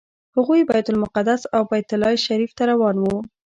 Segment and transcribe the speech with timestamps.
[0.35, 3.15] هغوی بیت المقدس او بیت الله شریف ته روان وو.